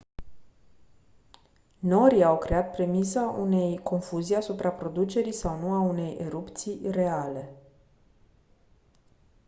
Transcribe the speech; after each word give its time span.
norii 1.79 2.23
au 2.23 2.37
creat 2.37 2.71
premisa 2.71 3.21
unei 3.21 3.77
confuzii 3.83 4.35
asupra 4.35 4.69
producerii 4.69 5.31
sau 5.31 5.59
nu 5.59 5.71
a 5.73 5.79
unei 5.79 6.17
erupții 6.19 6.79
reale 6.91 7.53